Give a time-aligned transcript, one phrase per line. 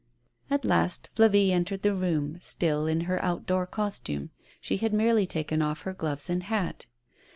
[0.49, 5.61] At last Flavie entered the room, still in her outdoor costume; she had merely taken
[5.61, 6.87] off* her gloves and hat.